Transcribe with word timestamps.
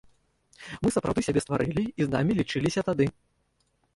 Мы 0.85 0.91
сапраўды 0.95 1.21
сябе 1.27 1.43
стварылі, 1.45 1.83
і 1.85 2.01
з 2.07 2.11
намі 2.15 2.31
лічыліся 2.39 2.81
тады. 2.91 3.05